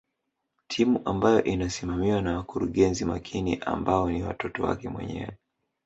[0.67, 5.37] Timu ambayo inasimamiwa na wakurugenzi makini ambao ni watoto wake mwenyewe